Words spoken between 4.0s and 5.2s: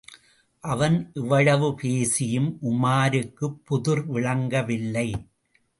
விளங்கவில்லை.